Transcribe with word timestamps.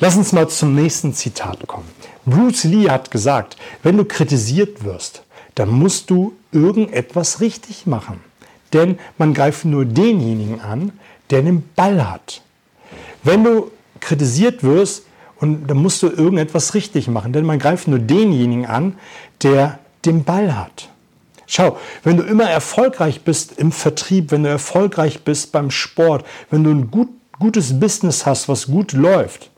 Lass 0.00 0.16
uns 0.16 0.32
mal 0.32 0.48
zum 0.48 0.74
nächsten 0.74 1.12
Zitat 1.12 1.66
kommen. 1.66 1.88
Bruce 2.24 2.64
Lee 2.64 2.88
hat 2.88 3.10
gesagt, 3.10 3.56
wenn 3.82 3.96
du 3.96 4.04
kritisiert 4.04 4.84
wirst, 4.84 5.22
dann 5.56 5.70
musst 5.70 6.10
du 6.10 6.34
irgendetwas 6.52 7.40
richtig 7.40 7.86
machen. 7.86 8.20
Denn 8.72 8.98
man 9.16 9.34
greift 9.34 9.64
nur 9.64 9.84
denjenigen 9.84 10.60
an, 10.60 10.92
der 11.30 11.42
den 11.42 11.68
Ball 11.74 12.08
hat. 12.08 12.42
Wenn 13.24 13.42
du 13.42 13.70
kritisiert 14.00 14.62
wirst, 14.62 15.02
und 15.40 15.68
dann 15.68 15.76
musst 15.78 16.02
du 16.02 16.08
irgendetwas 16.08 16.74
richtig 16.74 17.08
machen, 17.08 17.32
denn 17.32 17.46
man 17.46 17.58
greift 17.58 17.88
nur 17.88 17.98
denjenigen 17.98 18.66
an, 18.66 18.98
der 19.42 19.78
den 20.04 20.24
Ball 20.24 20.56
hat. 20.56 20.88
Schau, 21.46 21.78
wenn 22.02 22.16
du 22.16 22.24
immer 22.24 22.50
erfolgreich 22.50 23.22
bist 23.22 23.52
im 23.56 23.72
Vertrieb, 23.72 24.32
wenn 24.32 24.42
du 24.42 24.48
erfolgreich 24.48 25.22
bist 25.22 25.52
beim 25.52 25.70
Sport, 25.70 26.26
wenn 26.50 26.64
du 26.64 26.70
ein 26.70 26.90
gut, 26.90 27.08
gutes 27.38 27.78
Business 27.78 28.26
hast, 28.26 28.48
was 28.48 28.66
gut 28.66 28.92
läuft, 28.92 29.50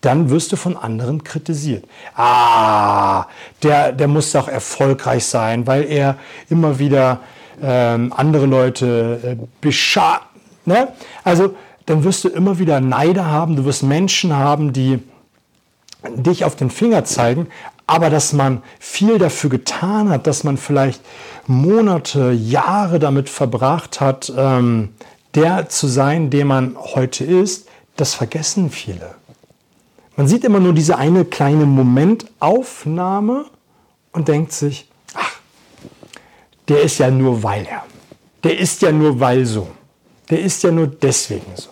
dann 0.00 0.30
wirst 0.30 0.52
du 0.52 0.56
von 0.56 0.76
anderen 0.76 1.24
kritisiert. 1.24 1.84
Ah, 2.14 3.26
der, 3.62 3.92
der 3.92 4.08
muss 4.08 4.32
doch 4.32 4.48
erfolgreich 4.48 5.24
sein, 5.24 5.66
weil 5.66 5.84
er 5.84 6.16
immer 6.48 6.78
wieder 6.78 7.20
ähm, 7.60 8.12
andere 8.16 8.46
Leute 8.46 9.20
äh, 9.22 9.36
beschadet. 9.60 10.22
Ne? 10.64 10.88
Also 11.24 11.54
dann 11.86 12.04
wirst 12.04 12.24
du 12.24 12.28
immer 12.28 12.58
wieder 12.58 12.80
Neider 12.80 13.26
haben, 13.26 13.56
du 13.56 13.64
wirst 13.64 13.82
Menschen 13.82 14.36
haben, 14.36 14.72
die 14.72 15.02
dich 16.14 16.44
auf 16.44 16.54
den 16.54 16.70
Finger 16.70 17.04
zeigen, 17.04 17.48
aber 17.86 18.10
dass 18.10 18.32
man 18.32 18.62
viel 18.78 19.18
dafür 19.18 19.50
getan 19.50 20.10
hat, 20.10 20.26
dass 20.26 20.44
man 20.44 20.58
vielleicht 20.58 21.00
Monate, 21.46 22.30
Jahre 22.32 22.98
damit 22.98 23.30
verbracht 23.30 24.00
hat, 24.00 24.30
ähm, 24.36 24.90
der 25.34 25.68
zu 25.70 25.86
sein, 25.86 26.30
der 26.30 26.44
man 26.44 26.76
heute 26.78 27.24
ist, 27.24 27.68
das 27.96 28.14
vergessen 28.14 28.70
viele. 28.70 29.17
Man 30.18 30.26
sieht 30.26 30.42
immer 30.42 30.58
nur 30.58 30.72
diese 30.72 30.98
eine 30.98 31.24
kleine 31.24 31.64
Momentaufnahme 31.64 33.44
und 34.10 34.26
denkt 34.26 34.50
sich, 34.50 34.90
ach, 35.14 35.38
der 36.66 36.82
ist 36.82 36.98
ja 36.98 37.08
nur 37.08 37.44
weil 37.44 37.64
er. 37.64 37.84
Der 38.42 38.58
ist 38.58 38.82
ja 38.82 38.90
nur 38.90 39.20
weil 39.20 39.46
so. 39.46 39.68
Der 40.28 40.40
ist 40.40 40.64
ja 40.64 40.72
nur 40.72 40.88
deswegen 40.88 41.52
so. 41.54 41.70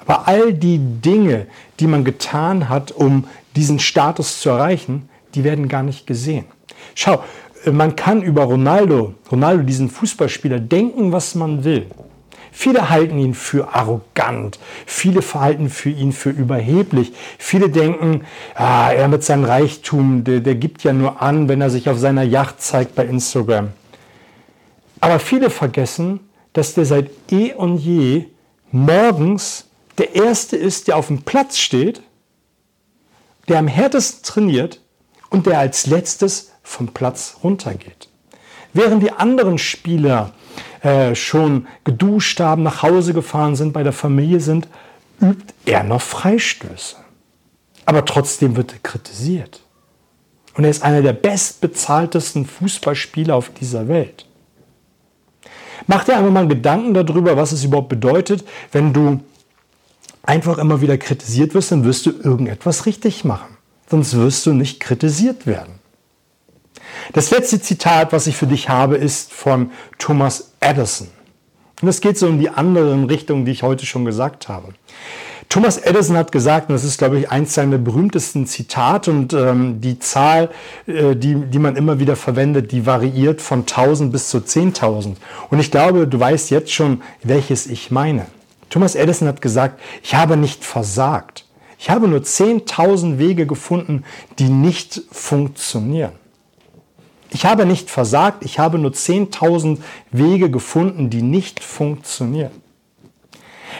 Aber 0.00 0.26
all 0.26 0.52
die 0.52 0.80
Dinge, 0.80 1.46
die 1.78 1.86
man 1.86 2.02
getan 2.02 2.68
hat, 2.68 2.90
um 2.90 3.28
diesen 3.54 3.78
Status 3.78 4.40
zu 4.40 4.48
erreichen, 4.48 5.08
die 5.36 5.44
werden 5.44 5.68
gar 5.68 5.84
nicht 5.84 6.04
gesehen. 6.04 6.46
Schau, 6.96 7.22
man 7.70 7.94
kann 7.94 8.22
über 8.22 8.42
Ronaldo, 8.42 9.14
Ronaldo, 9.30 9.62
diesen 9.62 9.88
Fußballspieler, 9.88 10.58
denken, 10.58 11.12
was 11.12 11.36
man 11.36 11.62
will. 11.62 11.86
Viele 12.52 12.90
halten 12.90 13.18
ihn 13.18 13.34
für 13.34 13.74
arrogant, 13.74 14.58
viele 14.86 15.22
verhalten 15.22 15.68
für 15.68 15.90
ihn 15.90 16.12
für 16.12 16.30
überheblich. 16.30 17.12
Viele 17.38 17.70
denken, 17.70 18.24
ah, 18.54 18.90
er 18.90 19.08
mit 19.08 19.22
seinem 19.22 19.44
Reichtum, 19.44 20.24
der, 20.24 20.40
der 20.40 20.54
gibt 20.54 20.84
ja 20.84 20.92
nur 20.92 21.22
an, 21.22 21.48
wenn 21.48 21.60
er 21.60 21.70
sich 21.70 21.88
auf 21.88 21.98
seiner 21.98 22.22
Yacht 22.22 22.60
zeigt 22.60 22.94
bei 22.94 23.04
Instagram. 23.04 23.68
Aber 25.00 25.18
viele 25.18 25.50
vergessen, 25.50 26.20
dass 26.52 26.74
der 26.74 26.84
seit 26.84 27.10
eh 27.30 27.54
und 27.54 27.78
je 27.78 28.26
morgens 28.72 29.66
der 29.98 30.14
Erste 30.14 30.56
ist, 30.56 30.88
der 30.88 30.96
auf 30.96 31.08
dem 31.08 31.22
Platz 31.22 31.58
steht, 31.58 32.02
der 33.48 33.58
am 33.58 33.68
härtesten 33.68 34.22
trainiert 34.24 34.80
und 35.30 35.46
der 35.46 35.58
als 35.58 35.86
letztes 35.86 36.52
vom 36.62 36.88
Platz 36.88 37.38
runtergeht. 37.42 38.08
Während 38.72 39.02
die 39.02 39.12
anderen 39.12 39.58
Spieler 39.58 40.32
äh, 40.82 41.14
schon 41.14 41.66
geduscht 41.84 42.40
haben, 42.40 42.62
nach 42.62 42.82
Hause 42.82 43.14
gefahren 43.14 43.56
sind, 43.56 43.72
bei 43.72 43.82
der 43.82 43.92
Familie 43.92 44.40
sind, 44.40 44.68
übt 45.20 45.54
er 45.66 45.84
noch 45.84 46.02
Freistöße. 46.02 46.96
Aber 47.84 48.04
trotzdem 48.04 48.56
wird 48.56 48.72
er 48.72 48.78
kritisiert. 48.80 49.60
Und 50.54 50.64
er 50.64 50.70
ist 50.70 50.82
einer 50.82 51.02
der 51.02 51.12
bestbezahltesten 51.12 52.44
Fußballspieler 52.44 53.34
auf 53.34 53.50
dieser 53.50 53.88
Welt. 53.88 54.26
Mach 55.86 56.04
dir 56.04 56.16
einfach 56.16 56.30
mal 56.30 56.48
Gedanken 56.48 56.94
darüber, 56.94 57.36
was 57.36 57.52
es 57.52 57.64
überhaupt 57.64 57.88
bedeutet, 57.88 58.44
wenn 58.72 58.92
du 58.92 59.20
einfach 60.22 60.58
immer 60.58 60.80
wieder 60.80 60.98
kritisiert 60.98 61.54
wirst, 61.54 61.72
dann 61.72 61.84
wirst 61.84 62.06
du 62.06 62.10
irgendetwas 62.10 62.86
richtig 62.86 63.24
machen. 63.24 63.56
Sonst 63.88 64.14
wirst 64.14 64.44
du 64.44 64.52
nicht 64.52 64.80
kritisiert 64.80 65.46
werden. 65.46 65.78
Das 67.12 67.30
letzte 67.30 67.60
Zitat, 67.60 68.12
was 68.12 68.26
ich 68.26 68.36
für 68.36 68.46
dich 68.46 68.68
habe, 68.68 68.96
ist 68.96 69.32
von 69.32 69.70
Thomas 69.98 70.52
Edison. 70.60 71.08
Und 71.80 71.88
es 71.88 72.00
geht 72.00 72.18
so 72.18 72.26
in 72.26 72.40
die 72.40 72.50
anderen 72.50 73.04
Richtungen, 73.04 73.44
die 73.44 73.52
ich 73.52 73.62
heute 73.62 73.86
schon 73.86 74.04
gesagt 74.04 74.48
habe. 74.48 74.74
Thomas 75.48 75.78
Edison 75.78 76.16
hat 76.16 76.30
gesagt, 76.30 76.68
und 76.68 76.74
das 76.74 76.84
ist, 76.84 76.98
glaube 76.98 77.18
ich, 77.18 77.30
eins 77.30 77.54
seiner 77.54 77.78
berühmtesten 77.78 78.46
Zitate, 78.46 79.10
und 79.10 79.32
ähm, 79.32 79.80
die 79.80 79.98
Zahl, 79.98 80.50
äh, 80.86 81.16
die, 81.16 81.36
die 81.36 81.58
man 81.58 81.76
immer 81.76 81.98
wieder 81.98 82.16
verwendet, 82.16 82.70
die 82.70 82.84
variiert 82.84 83.40
von 83.40 83.60
1000 83.60 84.12
bis 84.12 84.28
zu 84.28 84.38
10.000. 84.38 85.14
Und 85.48 85.58
ich 85.58 85.70
glaube, 85.70 86.06
du 86.06 86.20
weißt 86.20 86.50
jetzt 86.50 86.72
schon, 86.72 87.02
welches 87.22 87.66
ich 87.66 87.90
meine. 87.90 88.26
Thomas 88.68 88.94
Edison 88.94 89.26
hat 89.26 89.40
gesagt, 89.40 89.80
ich 90.02 90.14
habe 90.14 90.36
nicht 90.36 90.64
versagt. 90.64 91.46
Ich 91.78 91.88
habe 91.88 92.08
nur 92.08 92.20
10.000 92.20 93.18
Wege 93.18 93.46
gefunden, 93.46 94.04
die 94.38 94.50
nicht 94.50 95.00
funktionieren. 95.10 96.12
Ich 97.30 97.44
habe 97.44 97.66
nicht 97.66 97.90
versagt, 97.90 98.44
ich 98.44 98.58
habe 98.58 98.78
nur 98.78 98.92
10.000 98.92 99.78
Wege 100.10 100.50
gefunden, 100.50 101.10
die 101.10 101.22
nicht 101.22 101.62
funktionieren. 101.62 102.52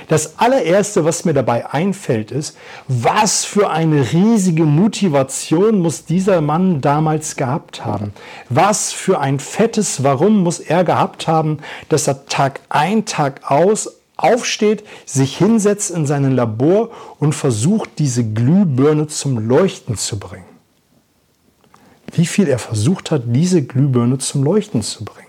Das 0.06 0.38
allererste, 0.38 1.04
was 1.04 1.24
mir 1.24 1.34
dabei 1.34 1.70
einfällt, 1.70 2.30
ist, 2.30 2.56
was 2.86 3.44
für 3.44 3.70
eine 3.70 4.12
riesige 4.12 4.64
Motivation 4.64 5.80
muss 5.80 6.04
dieser 6.04 6.40
Mann 6.40 6.80
damals 6.80 7.36
gehabt 7.36 7.84
haben? 7.84 8.12
Was 8.48 8.92
für 8.92 9.18
ein 9.18 9.40
fettes 9.40 10.04
Warum 10.04 10.42
muss 10.42 10.60
er 10.60 10.84
gehabt 10.84 11.26
haben, 11.26 11.58
dass 11.88 12.06
er 12.06 12.26
Tag 12.26 12.60
ein, 12.68 13.06
Tag 13.06 13.50
aus 13.50 13.98
aufsteht, 14.16 14.84
sich 15.06 15.38
hinsetzt 15.38 15.90
in 15.90 16.04
sein 16.04 16.34
Labor 16.34 16.90
und 17.18 17.34
versucht, 17.34 17.98
diese 17.98 18.24
Glühbirne 18.24 19.06
zum 19.06 19.38
Leuchten 19.38 19.96
zu 19.96 20.18
bringen. 20.18 20.57
Wie 22.12 22.26
viel 22.26 22.48
er 22.48 22.58
versucht 22.58 23.10
hat, 23.10 23.22
diese 23.26 23.62
Glühbirne 23.62 24.18
zum 24.18 24.42
Leuchten 24.42 24.82
zu 24.82 25.04
bringen. 25.04 25.28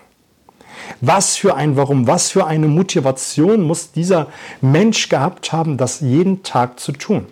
Was 1.01 1.35
für 1.35 1.55
ein 1.55 1.75
Warum, 1.75 2.07
was 2.07 2.31
für 2.31 2.45
eine 2.45 2.67
Motivation 2.67 3.61
muss 3.61 3.91
dieser 3.91 4.27
Mensch 4.61 5.09
gehabt 5.09 5.51
haben, 5.51 5.77
das 5.77 5.99
jeden 5.99 6.43
Tag 6.43 6.79
zu 6.79 6.91
tun. 6.91 7.27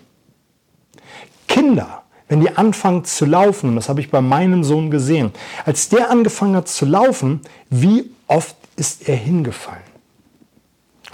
Kinder, 1.47 2.03
wenn 2.27 2.41
die 2.41 2.55
anfangen 2.55 3.05
zu 3.05 3.25
laufen, 3.25 3.69
und 3.69 3.75
das 3.75 3.89
habe 3.89 4.01
ich 4.01 4.11
bei 4.11 4.21
meinem 4.21 4.63
Sohn 4.63 4.91
gesehen, 4.91 5.31
als 5.65 5.89
der 5.89 6.11
angefangen 6.11 6.55
hat 6.55 6.67
zu 6.67 6.85
laufen, 6.85 7.41
wie 7.69 8.11
oft 8.27 8.55
ist 8.75 9.07
er 9.07 9.15
hingefallen? 9.15 9.81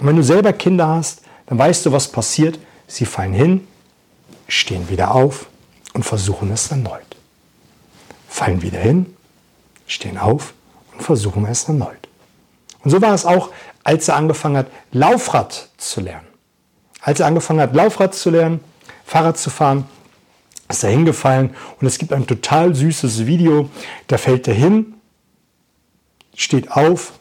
Und 0.00 0.08
wenn 0.08 0.16
du 0.16 0.22
selber 0.22 0.52
Kinder 0.52 0.88
hast, 0.88 1.22
dann 1.46 1.58
weißt 1.58 1.86
du, 1.86 1.92
was 1.92 2.08
passiert. 2.08 2.58
Sie 2.86 3.06
fallen 3.06 3.32
hin, 3.32 3.66
stehen 4.48 4.88
wieder 4.88 5.14
auf 5.14 5.46
und 5.94 6.04
versuchen 6.04 6.50
es 6.50 6.70
erneut. 6.70 7.13
Fallen 8.34 8.62
wieder 8.62 8.80
hin, 8.80 9.14
stehen 9.86 10.18
auf 10.18 10.54
und 10.92 11.04
versuchen 11.04 11.46
es 11.46 11.68
erneut. 11.68 12.08
Und 12.82 12.90
so 12.90 13.00
war 13.00 13.14
es 13.14 13.24
auch, 13.24 13.50
als 13.84 14.08
er 14.08 14.16
angefangen 14.16 14.56
hat, 14.56 14.66
Laufrad 14.90 15.68
zu 15.76 16.00
lernen. 16.00 16.26
Als 17.00 17.20
er 17.20 17.26
angefangen 17.26 17.60
hat, 17.60 17.76
Laufrad 17.76 18.12
zu 18.12 18.30
lernen, 18.30 18.58
Fahrrad 19.06 19.38
zu 19.38 19.50
fahren, 19.50 19.86
ist 20.68 20.82
er 20.82 20.90
hingefallen 20.90 21.54
und 21.80 21.86
es 21.86 21.96
gibt 21.96 22.12
ein 22.12 22.26
total 22.26 22.74
süßes 22.74 23.24
Video. 23.24 23.70
Da 24.08 24.18
fällt 24.18 24.48
er 24.48 24.54
hin, 24.54 24.94
steht 26.34 26.72
auf, 26.72 27.12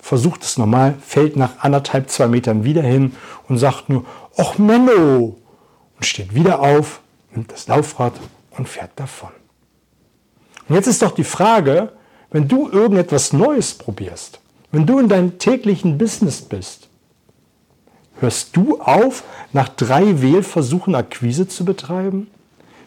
versucht 0.00 0.44
es 0.44 0.56
nochmal, 0.56 0.94
fällt 1.04 1.34
nach 1.36 1.64
anderthalb, 1.64 2.10
zwei 2.10 2.28
Metern 2.28 2.62
wieder 2.62 2.82
hin 2.82 3.16
und 3.48 3.58
sagt 3.58 3.88
nur, 3.88 4.04
ach 4.36 4.56
Menno, 4.58 5.36
und 5.96 6.06
steht 6.06 6.32
wieder 6.32 6.60
auf, 6.60 7.00
nimmt 7.32 7.50
das 7.50 7.66
Laufrad 7.66 8.12
und 8.52 8.68
fährt 8.68 8.92
davon. 8.94 9.30
Und 10.68 10.74
jetzt 10.74 10.86
ist 10.86 11.02
doch 11.02 11.12
die 11.12 11.24
Frage, 11.24 11.92
wenn 12.30 12.48
du 12.48 12.68
irgendetwas 12.68 13.32
Neues 13.32 13.74
probierst, 13.74 14.40
wenn 14.72 14.86
du 14.86 14.98
in 14.98 15.08
deinem 15.08 15.38
täglichen 15.38 15.98
Business 15.98 16.40
bist, 16.40 16.88
hörst 18.20 18.56
du 18.56 18.80
auf, 18.80 19.22
nach 19.52 19.68
drei 19.68 20.20
Wählversuchen 20.20 20.94
Akquise 20.94 21.46
zu 21.46 21.64
betreiben? 21.64 22.28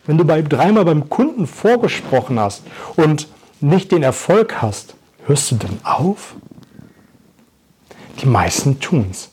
Wenn 0.06 0.18
du 0.18 0.26
bei, 0.26 0.42
dreimal 0.42 0.86
beim 0.86 1.10
Kunden 1.10 1.48
vorgesprochen 1.48 2.40
hast 2.40 2.64
und 2.96 3.28
nicht 3.62 3.92
den 3.92 4.04
Erfolg 4.04 4.62
hast, 4.62 4.96
hörst 5.26 5.52
du 5.52 5.56
dann 5.56 5.80
auf? 5.84 6.36
Die 8.22 8.28
meisten 8.28 8.80
tun 8.80 9.08
es. 9.12 9.30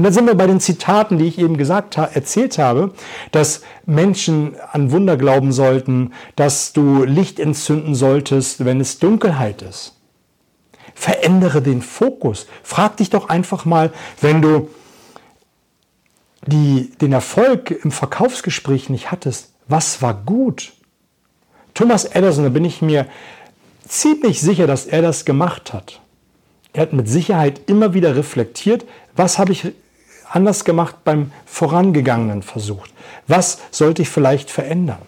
Und 0.00 0.04
dann 0.04 0.14
sind 0.14 0.28
wir 0.28 0.34
bei 0.34 0.46
den 0.46 0.60
Zitaten, 0.60 1.18
die 1.18 1.26
ich 1.26 1.38
eben 1.38 1.58
gesagt 1.58 1.98
erzählt 1.98 2.56
habe, 2.56 2.94
dass 3.32 3.60
Menschen 3.84 4.56
an 4.72 4.92
Wunder 4.92 5.18
glauben 5.18 5.52
sollten, 5.52 6.14
dass 6.36 6.72
du 6.72 7.04
Licht 7.04 7.38
entzünden 7.38 7.94
solltest, 7.94 8.64
wenn 8.64 8.80
es 8.80 8.98
Dunkelheit 8.98 9.60
ist. 9.60 9.98
Verändere 10.94 11.60
den 11.60 11.82
Fokus. 11.82 12.46
Frag 12.62 12.96
dich 12.96 13.10
doch 13.10 13.28
einfach 13.28 13.66
mal, 13.66 13.92
wenn 14.22 14.40
du 14.40 14.70
die, 16.46 16.92
den 17.02 17.12
Erfolg 17.12 17.70
im 17.70 17.90
Verkaufsgespräch 17.90 18.88
nicht 18.88 19.10
hattest, 19.12 19.52
was 19.68 20.00
war 20.00 20.14
gut? 20.14 20.72
Thomas 21.74 22.06
Edison, 22.06 22.44
da 22.44 22.48
bin 22.48 22.64
ich 22.64 22.80
mir 22.80 23.06
ziemlich 23.86 24.40
sicher, 24.40 24.66
dass 24.66 24.86
er 24.86 25.02
das 25.02 25.26
gemacht 25.26 25.74
hat. 25.74 26.00
Er 26.72 26.80
hat 26.80 26.94
mit 26.94 27.06
Sicherheit 27.06 27.60
immer 27.66 27.92
wieder 27.92 28.16
reflektiert, 28.16 28.86
was 29.14 29.38
habe 29.38 29.52
ich 29.52 29.74
anders 30.30 30.64
gemacht 30.64 30.96
beim 31.04 31.32
vorangegangenen 31.46 32.42
Versuch? 32.42 32.86
Was 33.26 33.58
sollte 33.70 34.02
ich 34.02 34.08
vielleicht 34.08 34.50
verändern? 34.50 35.02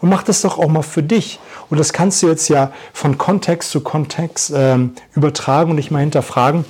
Und 0.00 0.10
mach 0.10 0.22
das 0.22 0.42
doch 0.42 0.58
auch 0.58 0.68
mal 0.68 0.82
für 0.82 1.02
dich. 1.02 1.40
Und 1.70 1.78
das 1.78 1.92
kannst 1.92 2.22
du 2.22 2.28
jetzt 2.28 2.48
ja 2.48 2.72
von 2.92 3.18
Kontext 3.18 3.70
zu 3.70 3.80
Kontext 3.80 4.50
äh, 4.50 4.78
übertragen 5.14 5.70
und 5.70 5.78
dich 5.78 5.90
mal 5.90 6.00
hinterfragen, 6.00 6.64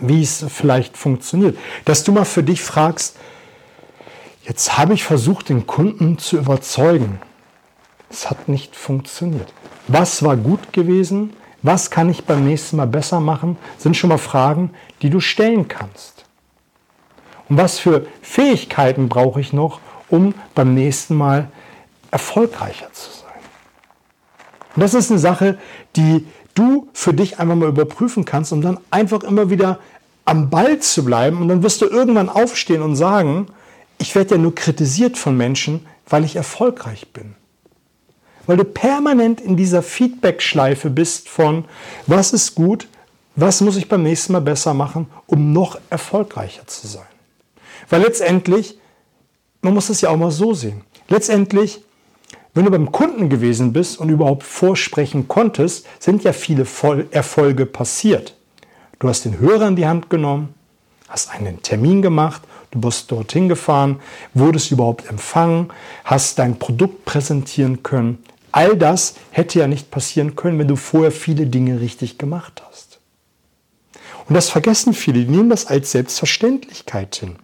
wie 0.00 0.22
es 0.22 0.44
vielleicht 0.48 0.96
funktioniert. 0.96 1.58
Dass 1.84 2.04
du 2.04 2.12
mal 2.12 2.24
für 2.24 2.42
dich 2.42 2.62
fragst, 2.62 3.16
jetzt 4.44 4.78
habe 4.78 4.94
ich 4.94 5.04
versucht, 5.04 5.48
den 5.48 5.66
Kunden 5.66 6.18
zu 6.18 6.38
überzeugen. 6.38 7.20
Es 8.10 8.30
hat 8.30 8.48
nicht 8.48 8.76
funktioniert. 8.76 9.52
Was 9.88 10.22
war 10.22 10.36
gut 10.36 10.72
gewesen? 10.72 11.34
Was 11.62 11.90
kann 11.90 12.08
ich 12.08 12.24
beim 12.24 12.44
nächsten 12.44 12.76
Mal 12.76 12.86
besser 12.86 13.20
machen? 13.20 13.58
Sind 13.78 13.96
schon 13.96 14.08
mal 14.08 14.18
Fragen, 14.18 14.70
die 15.02 15.10
du 15.10 15.20
stellen 15.20 15.66
kannst. 15.66 16.17
Und 17.48 17.56
was 17.56 17.78
für 17.78 18.06
Fähigkeiten 18.22 19.08
brauche 19.08 19.40
ich 19.40 19.52
noch, 19.52 19.80
um 20.08 20.34
beim 20.54 20.74
nächsten 20.74 21.14
Mal 21.14 21.50
erfolgreicher 22.10 22.92
zu 22.92 23.10
sein? 23.10 23.28
Und 24.76 24.82
das 24.82 24.94
ist 24.94 25.10
eine 25.10 25.18
Sache, 25.18 25.58
die 25.96 26.26
du 26.54 26.88
für 26.92 27.14
dich 27.14 27.38
einfach 27.38 27.54
mal 27.54 27.68
überprüfen 27.68 28.24
kannst, 28.24 28.52
um 28.52 28.60
dann 28.60 28.78
einfach 28.90 29.22
immer 29.22 29.50
wieder 29.50 29.78
am 30.24 30.50
Ball 30.50 30.78
zu 30.78 31.04
bleiben. 31.04 31.40
Und 31.40 31.48
dann 31.48 31.62
wirst 31.62 31.80
du 31.80 31.86
irgendwann 31.86 32.28
aufstehen 32.28 32.82
und 32.82 32.96
sagen, 32.96 33.46
ich 33.98 34.14
werde 34.14 34.36
ja 34.36 34.40
nur 34.40 34.54
kritisiert 34.54 35.16
von 35.16 35.36
Menschen, 35.36 35.86
weil 36.08 36.24
ich 36.24 36.36
erfolgreich 36.36 37.12
bin 37.12 37.34
weil 38.48 38.56
du 38.56 38.64
permanent 38.64 39.42
in 39.42 39.56
dieser 39.58 39.82
Feedback-Schleife 39.82 40.88
bist 40.88 41.28
von, 41.28 41.66
was 42.06 42.32
ist 42.32 42.54
gut, 42.54 42.88
was 43.36 43.60
muss 43.60 43.76
ich 43.76 43.90
beim 43.90 44.02
nächsten 44.02 44.32
Mal 44.32 44.40
besser 44.40 44.72
machen, 44.72 45.06
um 45.26 45.52
noch 45.52 45.78
erfolgreicher 45.90 46.66
zu 46.66 46.86
sein. 46.88 47.04
Weil 47.88 48.02
letztendlich, 48.02 48.78
man 49.62 49.74
muss 49.74 49.88
es 49.88 50.00
ja 50.00 50.10
auch 50.10 50.16
mal 50.16 50.30
so 50.30 50.54
sehen, 50.54 50.82
letztendlich, 51.08 51.82
wenn 52.54 52.64
du 52.64 52.70
beim 52.70 52.92
Kunden 52.92 53.28
gewesen 53.28 53.72
bist 53.72 53.98
und 53.98 54.08
überhaupt 54.08 54.42
vorsprechen 54.42 55.28
konntest, 55.28 55.86
sind 55.98 56.24
ja 56.24 56.32
viele 56.32 56.66
Erfolge 57.10 57.66
passiert. 57.66 58.34
Du 58.98 59.08
hast 59.08 59.24
den 59.24 59.38
Hörer 59.38 59.68
in 59.68 59.76
die 59.76 59.86
Hand 59.86 60.10
genommen, 60.10 60.54
hast 61.08 61.30
einen 61.30 61.62
Termin 61.62 62.02
gemacht, 62.02 62.42
du 62.72 62.80
bist 62.80 63.10
dorthin 63.12 63.48
gefahren, 63.48 64.00
wurdest 64.34 64.72
überhaupt 64.72 65.08
empfangen, 65.08 65.68
hast 66.04 66.38
dein 66.38 66.58
Produkt 66.58 67.04
präsentieren 67.04 67.82
können, 67.82 68.18
All 68.52 68.76
das 68.76 69.14
hätte 69.30 69.58
ja 69.58 69.66
nicht 69.66 69.90
passieren 69.90 70.34
können, 70.34 70.58
wenn 70.58 70.68
du 70.68 70.76
vorher 70.76 71.12
viele 71.12 71.46
Dinge 71.46 71.80
richtig 71.80 72.18
gemacht 72.18 72.62
hast. 72.68 72.98
Und 74.26 74.34
das 74.34 74.50
vergessen 74.50 74.94
viele, 74.94 75.24
die 75.24 75.30
nehmen 75.30 75.50
das 75.50 75.66
als 75.66 75.92
Selbstverständlichkeit 75.92 77.14
hin. 77.16 77.36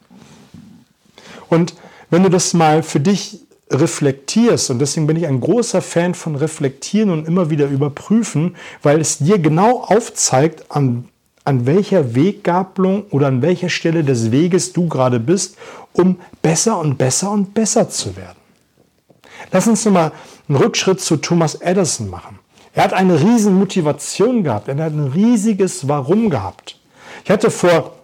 Und 1.49 1.75
wenn 2.11 2.23
du 2.23 2.29
das 2.29 2.55
mal 2.55 2.83
für 2.83 3.01
dich 3.01 3.41
reflektierst, 3.71 4.71
und 4.71 4.79
deswegen 4.79 5.07
bin 5.07 5.17
ich 5.17 5.27
ein 5.27 5.41
großer 5.41 5.83
Fan 5.83 6.15
von 6.15 6.37
Reflektieren 6.37 7.11
und 7.11 7.27
immer 7.27 7.51
wieder 7.51 7.67
überprüfen, 7.67 8.57
weil 8.83 9.01
es 9.01 9.19
dir 9.19 9.39
genau 9.39 9.81
aufzeigt, 9.81 10.71
an, 10.71 11.09
an 11.45 11.67
welcher 11.67 12.15
Weggabelung 12.15 13.05
oder 13.11 13.29
an 13.29 13.43
welcher 13.43 13.69
Stelle 13.69 14.05
des 14.05 14.31
Weges 14.31 14.73
du 14.73 14.89
gerade 14.89 15.21
bist, 15.21 15.57
um 15.93 16.21
besser 16.43 16.79
und 16.79 16.99
besser 16.99 17.31
und 17.31 17.55
besser 17.55 17.89
zu 17.89 18.17
werden. 18.17 18.39
Lass 19.51 19.67
uns 19.67 19.85
nochmal 19.85 20.13
einen 20.49 20.59
Rückschritt 20.59 21.01
zu 21.01 21.17
Thomas 21.17 21.57
Edison 21.57 22.11
machen. 22.11 22.39
Er 22.75 22.85
hat 22.85 22.93
eine 22.93 23.21
riesen 23.21 23.59
Motivation 23.59 24.43
gehabt, 24.43 24.69
er 24.69 24.77
hat 24.77 24.93
ein 24.93 25.13
riesiges 25.15 25.87
Warum 25.89 26.29
gehabt. 26.29 26.79
Ich 27.25 27.31
hatte 27.31 27.51
vor 27.51 27.95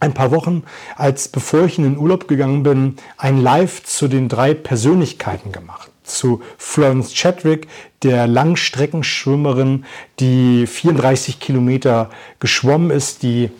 ein 0.00 0.14
paar 0.14 0.30
Wochen, 0.30 0.64
als 0.96 1.28
bevor 1.28 1.64
ich 1.64 1.78
in 1.78 1.84
den 1.84 1.98
Urlaub 1.98 2.26
gegangen 2.26 2.62
bin, 2.62 2.96
ein 3.18 3.40
Live 3.40 3.84
zu 3.84 4.08
den 4.08 4.28
drei 4.28 4.54
Persönlichkeiten 4.54 5.52
gemacht. 5.52 5.90
Zu 6.04 6.40
Florence 6.58 7.12
Chadwick, 7.14 7.68
der 8.02 8.26
Langstreckenschwimmerin, 8.26 9.84
die 10.18 10.66
34 10.66 11.38
Kilometer 11.38 12.10
geschwommen 12.40 12.90
ist, 12.90 13.22
die 13.22 13.50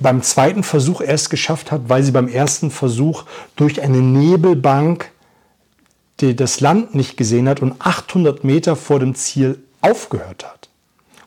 beim 0.00 0.22
zweiten 0.22 0.62
Versuch 0.62 1.00
erst 1.00 1.30
geschafft 1.30 1.70
hat, 1.70 1.88
weil 1.88 2.02
sie 2.02 2.12
beim 2.12 2.28
ersten 2.28 2.70
Versuch 2.70 3.24
durch 3.54 3.82
eine 3.82 3.98
Nebelbank 3.98 5.10
das 6.18 6.60
Land 6.60 6.94
nicht 6.94 7.16
gesehen 7.16 7.48
hat 7.48 7.60
und 7.60 7.74
800 7.78 8.42
Meter 8.42 8.74
vor 8.74 8.98
dem 8.98 9.14
Ziel 9.14 9.58
aufgehört 9.82 10.44
hat. 10.44 10.65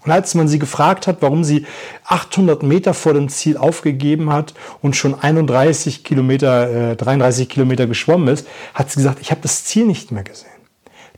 Und 0.06 0.12
als 0.12 0.34
man 0.34 0.48
sie 0.48 0.60
gefragt 0.60 1.08
hat, 1.08 1.18
warum 1.22 1.44
sie 1.44 1.66
800 2.06 2.64
Meter 2.64 2.94
vor 2.94 3.14
dem 3.14 3.30
Ziel 3.30 3.58
aufgegeben 3.58 4.32
hat 4.32 4.54
und 4.82 4.96
schon 4.96 5.20
31 5.20 6.04
Kilometer, 6.04 6.92
äh, 6.92 6.96
33 6.96 7.50
Kilometer 7.50 7.86
geschwommen 7.86 8.30
ist, 8.30 8.48
hat 8.74 8.90
sie 8.90 8.98
gesagt, 8.98 9.20
ich 9.22 9.32
habe 9.32 9.42
das 9.42 9.66
Ziel 9.66 9.86
nicht 9.86 10.12
mehr 10.12 10.24
gesehen. 10.24 10.48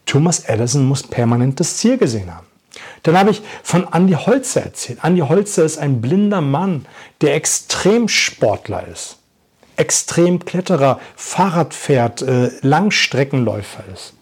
Thomas 0.06 0.40
Edison 0.40 0.88
muss 0.88 1.04
permanent 1.04 1.60
das 1.60 1.78
Ziel 1.78 1.98
gesehen 1.98 2.36
haben. 2.36 2.48
Dann 3.04 3.18
habe 3.18 3.32
ich 3.32 3.42
von 3.64 3.88
Andy 3.92 4.14
Holzer 4.14 4.64
erzählt. 4.64 5.00
Andy 5.04 5.22
Holzer 5.22 5.64
ist 5.64 5.78
ein 5.78 6.02
blinder 6.02 6.42
Mann, 6.42 6.86
der 7.22 7.36
Extremsportler 7.36 8.88
ist. 8.88 9.18
Extremkletterer, 9.76 11.00
Fahrradfährt, 11.16 12.22
äh, 12.22 12.52
Langstreckenläufer 12.62 13.84
ist. 13.94 14.14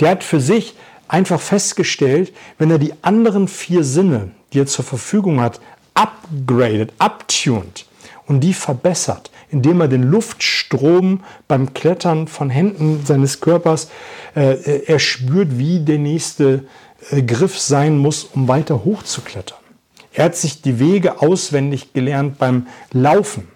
Der 0.00 0.10
hat 0.10 0.24
für 0.24 0.40
sich 0.40 0.74
einfach 1.08 1.40
festgestellt, 1.40 2.32
wenn 2.58 2.70
er 2.70 2.78
die 2.78 2.94
anderen 3.02 3.48
vier 3.48 3.84
Sinne, 3.84 4.30
die 4.52 4.60
er 4.60 4.66
zur 4.66 4.84
Verfügung 4.84 5.40
hat, 5.40 5.60
upgradet, 5.94 6.92
uptuned 6.98 7.86
und 8.26 8.40
die 8.40 8.54
verbessert, 8.54 9.30
indem 9.50 9.80
er 9.80 9.88
den 9.88 10.02
Luftstrom 10.02 11.20
beim 11.46 11.74
Klettern 11.74 12.26
von 12.26 12.50
Händen 12.50 13.04
seines 13.04 13.40
Körpers 13.40 13.90
äh, 14.34 14.84
er 14.86 14.98
spürt, 14.98 15.58
wie 15.58 15.80
der 15.80 15.98
nächste 15.98 16.64
äh, 17.10 17.22
Griff 17.22 17.58
sein 17.58 17.98
muss, 17.98 18.24
um 18.24 18.48
weiter 18.48 18.84
hochzuklettern. 18.84 19.58
Er 20.12 20.26
hat 20.26 20.36
sich 20.36 20.62
die 20.62 20.78
Wege 20.78 21.20
auswendig 21.20 21.92
gelernt 21.92 22.38
beim 22.38 22.68
Laufen. 22.92 23.48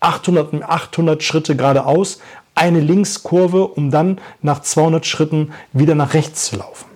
800, 0.00 0.62
800 0.62 1.22
Schritte 1.22 1.56
geradeaus, 1.56 2.20
eine 2.56 2.80
Linkskurve, 2.80 3.68
um 3.68 3.92
dann 3.92 4.20
nach 4.42 4.62
200 4.62 5.06
Schritten 5.06 5.52
wieder 5.72 5.94
nach 5.94 6.14
rechts 6.14 6.46
zu 6.46 6.56
laufen. 6.56 6.86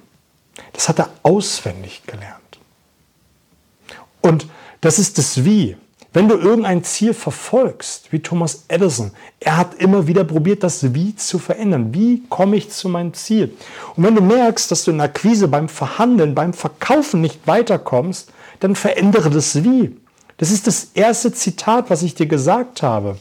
Das 0.73 0.89
hat 0.89 0.99
er 0.99 1.11
auswendig 1.23 2.03
gelernt. 2.07 2.41
Und 4.21 4.49
das 4.81 4.99
ist 4.99 5.19
das 5.19 5.45
Wie. 5.45 5.77
Wenn 6.13 6.29
du 6.29 6.37
irgendein 6.37 6.83
Ziel 6.83 7.15
verfolgst, 7.15 8.11
wie 8.11 8.19
Thomas 8.19 8.65
Edison, 8.67 9.13
er 9.39 9.57
hat 9.57 9.75
immer 9.75 10.09
wieder 10.09 10.25
probiert, 10.25 10.65
das 10.65 10.93
Wie 10.93 11.15
zu 11.15 11.39
verändern. 11.39 11.95
Wie 11.95 12.23
komme 12.29 12.57
ich 12.57 12.71
zu 12.71 12.89
meinem 12.89 13.15
Ziel? 13.15 13.55
Und 13.95 14.05
wenn 14.05 14.17
du 14.17 14.23
merkst, 14.23 14.71
dass 14.71 14.85
du 14.85 14.91
in 14.91 14.99
der 14.99 15.07
Akquise 15.07 15.47
beim 15.47 15.69
Verhandeln, 15.69 16.35
beim 16.35 16.53
Verkaufen 16.53 17.21
nicht 17.21 17.47
weiterkommst, 17.47 18.33
dann 18.59 18.75
verändere 18.75 19.31
das 19.31 19.63
Wie. 19.63 19.97
Das 20.39 20.51
ist 20.51 20.67
das 20.67 20.89
erste 20.95 21.33
Zitat, 21.33 21.91
was 21.91 22.03
ich 22.03 22.15
dir 22.15 22.27
gesagt 22.27 22.83
habe. 22.83 23.17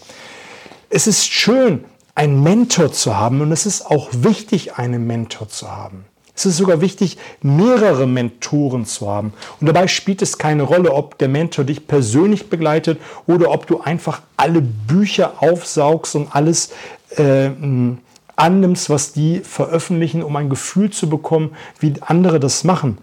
Es 0.90 1.06
ist 1.06 1.32
schön, 1.32 1.84
einen 2.20 2.44
Mentor 2.44 2.92
zu 2.92 3.18
haben 3.18 3.40
und 3.40 3.54
es 3.54 3.66
ist 3.66 3.86
auch 3.86 4.10
wichtig, 4.12 4.74
einen 4.74 5.08
Mentor 5.08 5.48
zu 5.48 5.72
haben. 5.72 6.04
Es 6.36 6.46
ist 6.46 6.58
sogar 6.58 6.82
wichtig, 6.82 7.18
mehrere 7.42 8.08
Mentoren 8.08 8.86
zu 8.86 9.10
haben. 9.10 9.32
Und 9.62 9.68
dabei 9.68 9.88
spielt 9.88 10.22
es 10.22 10.38
keine 10.38 10.64
Rolle, 10.64 10.92
ob 10.92 11.18
der 11.18 11.30
Mentor 11.30 11.64
dich 11.64 11.88
persönlich 11.88 12.50
begleitet 12.50 13.00
oder 13.26 13.52
ob 13.52 13.68
du 13.68 13.80
einfach 13.80 14.22
alle 14.36 14.62
Bücher 14.62 15.42
aufsaugst 15.42 16.16
und 16.16 16.36
alles 16.36 16.72
äh, 17.16 17.52
annimmst, 18.36 18.90
was 18.90 19.14
die 19.14 19.40
veröffentlichen, 19.40 20.22
um 20.22 20.36
ein 20.36 20.50
Gefühl 20.50 20.90
zu 20.90 21.08
bekommen, 21.08 21.56
wie 21.80 21.94
andere 22.02 22.42
das 22.42 22.66
machen. 22.66 22.98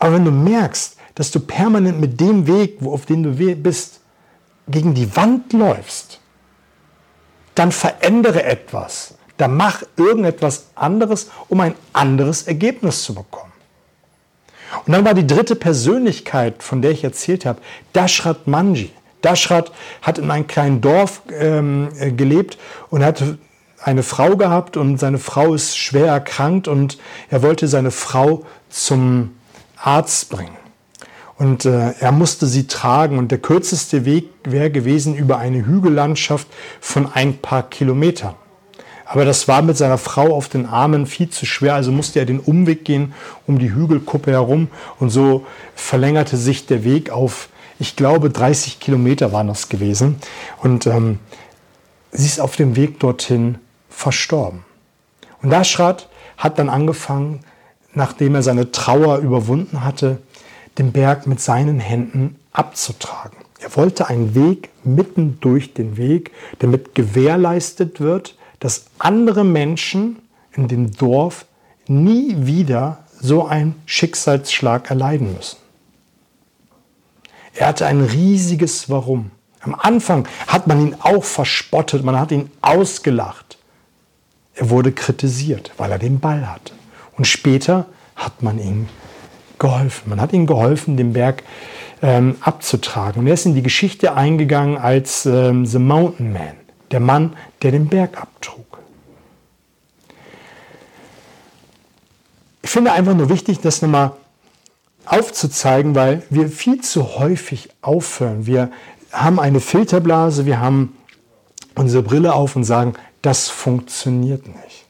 Aber 0.00 0.14
wenn 0.14 0.24
du 0.24 0.32
merkst, 0.32 0.96
dass 1.14 1.30
du 1.30 1.38
permanent 1.38 2.00
mit 2.00 2.20
dem 2.20 2.48
Weg, 2.48 2.78
auf 2.84 3.06
dem 3.06 3.22
du 3.22 3.54
bist, 3.54 4.00
gegen 4.66 4.94
die 4.94 5.14
Wand 5.14 5.52
läufst, 5.52 6.18
dann 7.54 7.72
verändere 7.72 8.44
etwas. 8.44 9.14
Dann 9.36 9.56
mach 9.56 9.82
irgendetwas 9.96 10.66
anderes, 10.74 11.30
um 11.48 11.60
ein 11.60 11.74
anderes 11.92 12.44
Ergebnis 12.44 13.02
zu 13.02 13.14
bekommen. 13.14 13.52
Und 14.86 14.92
dann 14.92 15.04
war 15.04 15.14
die 15.14 15.26
dritte 15.26 15.56
Persönlichkeit, 15.56 16.62
von 16.62 16.82
der 16.82 16.90
ich 16.90 17.04
erzählt 17.04 17.46
habe, 17.46 17.60
Dashrat 17.92 18.46
Manji. 18.46 18.92
Dashrat 19.22 19.72
hat 20.02 20.18
in 20.18 20.30
einem 20.30 20.46
kleinen 20.46 20.80
Dorf 20.80 21.22
ähm, 21.30 21.88
äh, 21.98 22.10
gelebt 22.10 22.58
und 22.90 23.04
hat 23.04 23.22
eine 23.82 24.02
Frau 24.02 24.36
gehabt 24.36 24.76
und 24.76 24.98
seine 24.98 25.18
Frau 25.18 25.54
ist 25.54 25.76
schwer 25.76 26.06
erkrankt 26.06 26.68
und 26.68 26.98
er 27.30 27.42
wollte 27.42 27.68
seine 27.68 27.90
Frau 27.90 28.44
zum 28.68 29.36
Arzt 29.76 30.30
bringen. 30.30 30.63
Und 31.36 31.64
äh, 31.64 31.92
er 31.98 32.12
musste 32.12 32.46
sie 32.46 32.66
tragen. 32.66 33.18
Und 33.18 33.30
der 33.30 33.38
kürzeste 33.38 34.04
Weg 34.04 34.28
wäre 34.44 34.70
gewesen 34.70 35.14
über 35.14 35.38
eine 35.38 35.66
Hügellandschaft 35.66 36.46
von 36.80 37.10
ein 37.12 37.38
paar 37.38 37.64
Kilometern. 37.68 38.34
Aber 39.06 39.24
das 39.24 39.48
war 39.48 39.62
mit 39.62 39.76
seiner 39.76 39.98
Frau 39.98 40.34
auf 40.34 40.48
den 40.48 40.66
Armen 40.66 41.06
viel 41.06 41.28
zu 41.28 41.44
schwer, 41.44 41.74
also 41.74 41.92
musste 41.92 42.20
er 42.20 42.26
den 42.26 42.40
Umweg 42.40 42.84
gehen 42.84 43.12
um 43.46 43.58
die 43.58 43.72
Hügelkuppe 43.72 44.30
herum. 44.30 44.68
Und 44.98 45.10
so 45.10 45.46
verlängerte 45.74 46.36
sich 46.36 46.66
der 46.66 46.84
Weg 46.84 47.10
auf, 47.10 47.48
ich 47.78 47.96
glaube, 47.96 48.30
30 48.30 48.80
Kilometer 48.80 49.32
waren 49.32 49.48
das 49.48 49.68
gewesen. 49.68 50.16
Und 50.62 50.86
ähm, 50.86 51.18
sie 52.12 52.26
ist 52.26 52.40
auf 52.40 52.56
dem 52.56 52.76
Weg 52.76 52.98
dorthin 53.00 53.58
verstorben. 53.90 54.64
Und 55.42 55.50
Dashrat 55.50 56.08
hat 56.38 56.58
dann 56.58 56.70
angefangen, 56.70 57.40
nachdem 57.92 58.34
er 58.34 58.42
seine 58.42 58.72
Trauer 58.72 59.18
überwunden 59.18 59.84
hatte, 59.84 60.18
den 60.78 60.92
Berg 60.92 61.26
mit 61.26 61.40
seinen 61.40 61.80
Händen 61.80 62.36
abzutragen. 62.52 63.38
Er 63.60 63.76
wollte 63.76 64.08
einen 64.08 64.34
Weg 64.34 64.70
mitten 64.84 65.38
durch 65.40 65.74
den 65.74 65.96
Weg, 65.96 66.32
damit 66.58 66.94
gewährleistet 66.94 68.00
wird, 68.00 68.36
dass 68.60 68.86
andere 68.98 69.44
Menschen 69.44 70.18
in 70.52 70.68
dem 70.68 70.92
Dorf 70.92 71.46
nie 71.86 72.46
wieder 72.46 73.04
so 73.20 73.46
einen 73.46 73.74
Schicksalsschlag 73.86 74.90
erleiden 74.90 75.34
müssen. 75.34 75.56
Er 77.54 77.68
hatte 77.68 77.86
ein 77.86 78.02
riesiges 78.02 78.90
Warum. 78.90 79.30
Am 79.60 79.74
Anfang 79.74 80.28
hat 80.46 80.66
man 80.66 80.80
ihn 80.80 80.96
auch 81.00 81.24
verspottet, 81.24 82.04
man 82.04 82.18
hat 82.18 82.32
ihn 82.32 82.50
ausgelacht. 82.60 83.56
Er 84.54 84.70
wurde 84.70 84.92
kritisiert, 84.92 85.72
weil 85.78 85.90
er 85.90 85.98
den 85.98 86.20
Ball 86.20 86.50
hatte. 86.50 86.74
Und 87.16 87.26
später 87.26 87.86
hat 88.14 88.42
man 88.42 88.58
ihm 88.58 88.88
geholfen. 89.64 90.10
Man 90.10 90.20
hat 90.20 90.34
ihm 90.34 90.46
geholfen, 90.46 90.98
den 90.98 91.14
Berg 91.14 91.42
ähm, 92.02 92.36
abzutragen. 92.40 93.20
Und 93.20 93.26
er 93.26 93.32
ist 93.32 93.46
in 93.46 93.54
die 93.54 93.62
Geschichte 93.62 94.14
eingegangen 94.14 94.76
als 94.76 95.24
ähm, 95.24 95.64
The 95.64 95.78
Mountain 95.78 96.34
Man, 96.34 96.56
der 96.90 97.00
Mann, 97.00 97.34
der 97.62 97.70
den 97.70 97.88
Berg 97.88 98.20
abtrug. 98.20 98.78
Ich 102.62 102.68
finde 102.68 102.92
einfach 102.92 103.14
nur 103.14 103.30
wichtig, 103.30 103.60
das 103.60 103.80
nochmal 103.80 104.12
aufzuzeigen, 105.06 105.94
weil 105.94 106.22
wir 106.28 106.48
viel 106.48 106.82
zu 106.82 107.18
häufig 107.18 107.70
aufhören. 107.80 108.44
Wir 108.46 108.70
haben 109.12 109.40
eine 109.40 109.60
Filterblase, 109.60 110.44
wir 110.44 110.60
haben 110.60 110.94
unsere 111.74 112.02
Brille 112.02 112.34
auf 112.34 112.54
und 112.54 112.64
sagen, 112.64 112.94
das 113.22 113.48
funktioniert 113.48 114.46
nicht. 114.46 114.83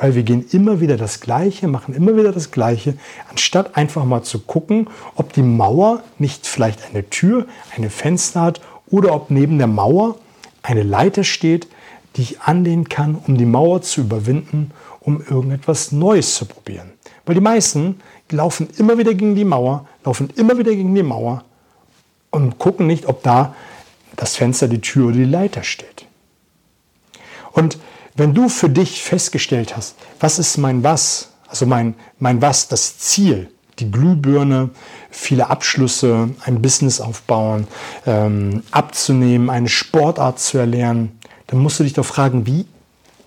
Weil 0.00 0.14
wir 0.14 0.22
gehen 0.22 0.46
immer 0.50 0.80
wieder 0.80 0.96
das 0.96 1.20
Gleiche, 1.20 1.68
machen 1.68 1.94
immer 1.94 2.16
wieder 2.16 2.32
das 2.32 2.50
Gleiche, 2.50 2.94
anstatt 3.28 3.76
einfach 3.76 4.06
mal 4.06 4.22
zu 4.22 4.38
gucken, 4.38 4.88
ob 5.14 5.34
die 5.34 5.42
Mauer 5.42 6.02
nicht 6.18 6.46
vielleicht 6.46 6.86
eine 6.86 7.08
Tür, 7.10 7.46
eine 7.76 7.90
Fenster 7.90 8.40
hat 8.40 8.62
oder 8.90 9.14
ob 9.14 9.30
neben 9.30 9.58
der 9.58 9.66
Mauer 9.66 10.16
eine 10.62 10.84
Leiter 10.84 11.22
steht, 11.22 11.68
die 12.16 12.22
ich 12.22 12.40
anlehnen 12.40 12.88
kann, 12.88 13.14
um 13.26 13.36
die 13.36 13.44
Mauer 13.44 13.82
zu 13.82 14.00
überwinden, 14.00 14.70
um 15.00 15.20
irgendetwas 15.20 15.92
Neues 15.92 16.34
zu 16.34 16.46
probieren. 16.46 16.92
Weil 17.26 17.34
die 17.34 17.42
meisten 17.42 18.00
laufen 18.30 18.68
immer 18.78 18.96
wieder 18.96 19.12
gegen 19.12 19.34
die 19.34 19.44
Mauer, 19.44 19.86
laufen 20.02 20.30
immer 20.34 20.56
wieder 20.56 20.74
gegen 20.74 20.94
die 20.94 21.02
Mauer 21.02 21.44
und 22.30 22.58
gucken 22.58 22.86
nicht, 22.86 23.04
ob 23.04 23.22
da 23.22 23.54
das 24.16 24.36
Fenster, 24.36 24.66
die 24.66 24.80
Tür 24.80 25.08
oder 25.08 25.16
die 25.16 25.24
Leiter 25.24 25.62
steht. 25.62 26.06
Und 27.52 27.78
wenn 28.20 28.34
du 28.34 28.50
für 28.50 28.68
dich 28.68 29.02
festgestellt 29.02 29.78
hast, 29.78 29.96
was 30.20 30.38
ist 30.38 30.58
mein 30.58 30.84
Was, 30.84 31.30
also 31.48 31.64
mein, 31.64 31.94
mein 32.18 32.42
Was, 32.42 32.68
das 32.68 32.98
Ziel, 32.98 33.48
die 33.78 33.90
Glühbirne, 33.90 34.68
viele 35.10 35.48
Abschlüsse, 35.48 36.28
ein 36.44 36.60
Business 36.60 37.00
aufbauen, 37.00 37.66
ähm, 38.06 38.62
abzunehmen, 38.72 39.48
eine 39.48 39.70
Sportart 39.70 40.38
zu 40.38 40.58
erlernen, 40.58 41.18
dann 41.46 41.60
musst 41.60 41.80
du 41.80 41.84
dich 41.84 41.94
doch 41.94 42.04
fragen, 42.04 42.44
wie 42.46 42.66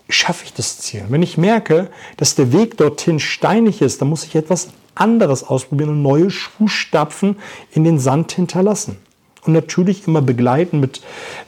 schaffe 0.09 0.45
ich 0.45 0.53
das 0.53 0.77
Ziel? 0.77 1.03
wenn 1.09 1.23
ich 1.23 1.39
merke, 1.39 1.89
dass 2.17 2.35
der 2.35 2.53
Weg 2.53 2.77
dorthin 2.77 3.19
steinig 3.19 3.81
ist, 3.81 3.99
dann 3.99 4.09
muss 4.09 4.25
ich 4.25 4.35
etwas 4.35 4.69
anderes 4.93 5.43
ausprobieren 5.43 5.89
und 5.89 6.03
neue 6.03 6.29
Fußstapfen 6.29 7.37
in 7.71 7.83
den 7.83 7.97
Sand 7.97 8.31
hinterlassen. 8.33 8.97
Und 9.45 9.53
natürlich 9.53 10.07
immer 10.07 10.21
begleiten 10.21 10.79
mit 10.79 11.01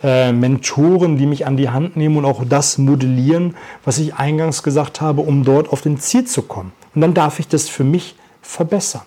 äh, 0.03 0.31
Mentoren, 0.33 1.17
die 1.17 1.25
mich 1.25 1.45
an 1.45 1.55
die 1.55 1.69
Hand 1.69 1.95
nehmen 1.95 2.17
und 2.17 2.25
auch 2.25 2.43
das 2.47 2.77
modellieren, 2.77 3.55
was 3.85 3.97
ich 3.99 4.15
eingangs 4.15 4.63
gesagt 4.63 4.99
habe, 4.99 5.21
um 5.21 5.43
dort 5.43 5.69
auf 5.69 5.81
den 5.81 5.99
Ziel 5.99 6.25
zu 6.25 6.41
kommen. 6.41 6.73
Und 6.93 7.01
dann 7.01 7.13
darf 7.13 7.39
ich 7.39 7.47
das 7.47 7.69
für 7.69 7.83
mich 7.83 8.15
verbessern. 8.41 9.03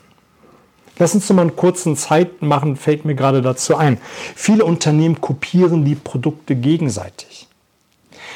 Lass 0.98 1.14
uns 1.14 1.28
noch 1.28 1.36
mal 1.36 1.42
einen 1.42 1.56
kurzen 1.56 1.96
Zeit 1.96 2.42
machen, 2.42 2.76
fällt 2.76 3.04
mir 3.04 3.14
gerade 3.14 3.40
dazu 3.40 3.76
ein. 3.76 3.98
Viele 4.34 4.64
Unternehmen 4.64 5.20
kopieren 5.20 5.84
die 5.84 5.94
Produkte 5.94 6.56
gegenseitig. 6.56 7.46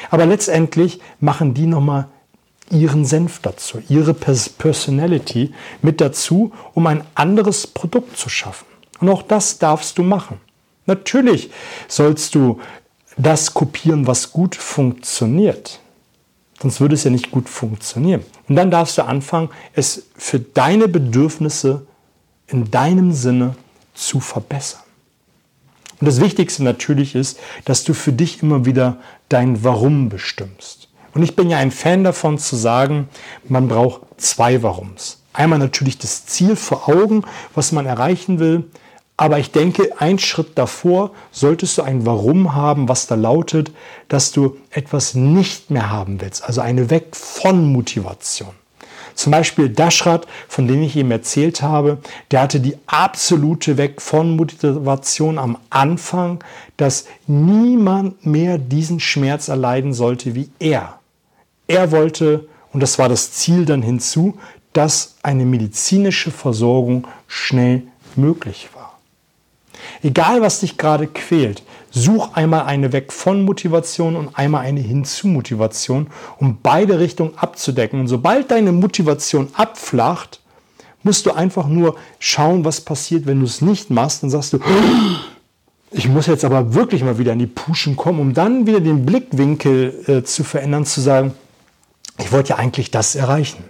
Aber 0.09 0.25
letztendlich 0.25 0.99
machen 1.19 1.53
die 1.53 1.65
nochmal 1.65 2.07
ihren 2.69 3.05
Senf 3.05 3.39
dazu, 3.39 3.81
ihre 3.89 4.13
Personality 4.13 5.53
mit 5.81 5.99
dazu, 5.99 6.51
um 6.73 6.87
ein 6.87 7.03
anderes 7.15 7.67
Produkt 7.67 8.17
zu 8.17 8.29
schaffen. 8.29 8.65
Und 9.03 9.09
auch 9.09 9.21
das 9.21 9.59
darfst 9.59 9.97
du 9.97 10.03
machen. 10.03 10.39
Natürlich 10.85 11.51
sollst 11.89 12.35
du 12.35 12.61
das 13.17 13.53
kopieren, 13.53 14.07
was 14.07 14.31
gut 14.31 14.55
funktioniert. 14.55 15.81
Sonst 16.61 16.79
würde 16.79 16.95
es 16.95 17.03
ja 17.03 17.11
nicht 17.11 17.29
gut 17.29 17.49
funktionieren. 17.49 18.23
Und 18.47 18.55
dann 18.55 18.71
darfst 18.71 18.97
du 18.97 19.01
anfangen, 19.01 19.49
es 19.73 20.03
für 20.15 20.39
deine 20.39 20.87
Bedürfnisse 20.87 21.85
in 22.47 22.71
deinem 22.71 23.11
Sinne 23.11 23.55
zu 23.93 24.21
verbessern. 24.21 24.83
Und 25.99 26.07
das 26.07 26.21
Wichtigste 26.21 26.63
natürlich 26.63 27.13
ist, 27.13 27.37
dass 27.65 27.83
du 27.83 27.93
für 27.93 28.13
dich 28.13 28.41
immer 28.41 28.63
wieder 28.63 28.99
dein 29.27 29.65
Warum 29.65 30.07
bestimmst. 30.07 30.87
Und 31.13 31.23
ich 31.23 31.35
bin 31.35 31.49
ja 31.49 31.57
ein 31.57 31.71
Fan 31.71 32.05
davon 32.05 32.37
zu 32.37 32.55
sagen, 32.55 33.09
man 33.49 33.67
braucht 33.67 34.03
zwei 34.15 34.63
Warums. 34.63 35.19
Einmal 35.33 35.59
natürlich 35.59 35.97
das 35.97 36.25
Ziel 36.25 36.55
vor 36.55 36.87
Augen, 36.87 37.25
was 37.53 37.73
man 37.73 37.85
erreichen 37.85 38.39
will. 38.39 38.69
Aber 39.15 39.37
ich 39.37 39.51
denke, 39.51 39.89
ein 39.99 40.17
Schritt 40.17 40.57
davor 40.57 41.11
solltest 41.31 41.77
du 41.77 41.83
ein 41.83 42.05
Warum 42.05 42.55
haben, 42.55 42.89
was 42.89 43.05
da 43.05 43.15
lautet, 43.15 43.71
dass 44.07 44.31
du 44.31 44.57
etwas 44.71 45.13
nicht 45.13 45.69
mehr 45.69 45.91
haben 45.91 46.19
willst. 46.19 46.43
Also 46.43 46.61
eine 46.61 46.89
Weg 46.89 47.15
von 47.15 47.71
Motivation. 47.71 48.49
Zum 49.15 49.31
Beispiel 49.31 49.69
Dashrat, 49.69 50.27
von 50.47 50.67
dem 50.67 50.81
ich 50.81 50.95
eben 50.95 51.11
erzählt 51.11 51.61
habe, 51.61 51.99
der 52.31 52.41
hatte 52.41 52.59
die 52.59 52.77
absolute 52.87 53.77
Weg 53.77 54.01
von 54.01 54.35
Motivation 54.35 55.37
am 55.37 55.57
Anfang, 55.69 56.43
dass 56.77 57.05
niemand 57.27 58.25
mehr 58.25 58.57
diesen 58.57 58.99
Schmerz 58.99 59.47
erleiden 59.47 59.93
sollte 59.93 60.33
wie 60.33 60.49
er. 60.57 60.99
Er 61.67 61.91
wollte, 61.91 62.47
und 62.71 62.81
das 62.81 62.97
war 62.97 63.09
das 63.09 63.31
Ziel 63.31 63.65
dann 63.65 63.83
hinzu, 63.83 64.39
dass 64.73 65.15
eine 65.21 65.45
medizinische 65.45 66.31
Versorgung 66.31 67.07
schnell 67.27 67.83
möglich 68.15 68.69
war. 68.73 68.82
Egal, 70.01 70.41
was 70.41 70.59
dich 70.59 70.77
gerade 70.77 71.07
quält, 71.07 71.63
such 71.91 72.33
einmal 72.33 72.65
eine 72.65 72.91
weg 72.91 73.11
von 73.11 73.43
Motivation 73.43 74.15
und 74.15 74.37
einmal 74.37 74.65
eine 74.65 74.79
hinzu 74.79 75.27
Motivation, 75.27 76.07
um 76.37 76.57
beide 76.61 76.99
Richtungen 76.99 77.37
abzudecken. 77.37 77.99
Und 77.99 78.07
sobald 78.07 78.51
deine 78.51 78.71
Motivation 78.71 79.49
abflacht, 79.53 80.39
musst 81.03 81.25
du 81.25 81.31
einfach 81.31 81.67
nur 81.67 81.95
schauen, 82.19 82.65
was 82.65 82.81
passiert, 82.81 83.27
wenn 83.27 83.39
du 83.39 83.45
es 83.45 83.61
nicht 83.61 83.89
machst. 83.89 84.23
Dann 84.23 84.29
sagst 84.29 84.53
du, 84.53 84.59
ich 85.91 86.07
muss 86.07 86.27
jetzt 86.27 86.45
aber 86.45 86.73
wirklich 86.73 87.03
mal 87.03 87.19
wieder 87.19 87.33
in 87.33 87.39
die 87.39 87.47
Puschen 87.47 87.95
kommen, 87.95 88.19
um 88.19 88.33
dann 88.33 88.65
wieder 88.65 88.79
den 88.79 89.05
Blickwinkel 89.05 90.03
äh, 90.07 90.23
zu 90.23 90.43
verändern, 90.43 90.85
zu 90.85 91.01
sagen, 91.01 91.33
ich 92.17 92.31
wollte 92.31 92.49
ja 92.49 92.55
eigentlich 92.57 92.89
das 92.89 93.15
erreichen. 93.15 93.63